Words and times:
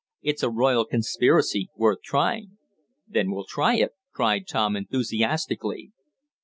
It's 0.23 0.41
a 0.41 0.49
royal 0.49 0.83
conspiracy 0.85 1.69
worth 1.75 2.01
trying." 2.01 2.57
"Then 3.07 3.29
we'll 3.29 3.45
try 3.47 3.75
it!" 3.75 3.91
cried 4.11 4.47
Tom 4.47 4.75
enthusiastically. 4.75 5.91